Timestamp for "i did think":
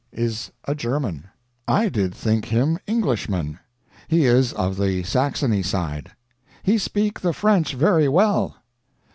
1.67-2.45